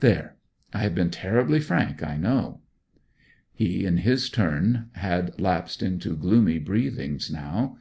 [0.00, 0.34] There,
[0.74, 2.58] I have been terribly frank, I know.'
[3.54, 7.78] He in his turn had lapsed into gloomy breathings now.